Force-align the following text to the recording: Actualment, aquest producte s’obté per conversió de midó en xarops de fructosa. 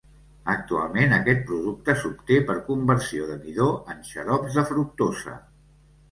Actualment, 0.51 1.11
aquest 1.17 1.41
producte 1.49 1.93
s’obté 1.99 2.39
per 2.47 2.55
conversió 2.69 3.27
de 3.31 3.35
midó 3.41 3.67
en 3.95 4.01
xarops 4.07 4.57
de 4.61 4.63
fructosa. 4.71 5.37